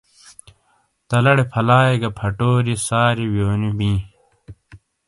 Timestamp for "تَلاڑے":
1.09-1.43